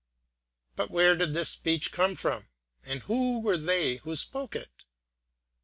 But 0.75 0.89
where 0.89 1.15
did 1.15 1.35
this 1.35 1.49
speech 1.51 1.91
come 1.91 2.15
from, 2.15 2.47
and 2.83 3.03
who 3.03 3.39
were 3.39 3.55
they 3.59 3.97
who 3.97 4.15
spoke 4.15 4.55
it? 4.55 4.71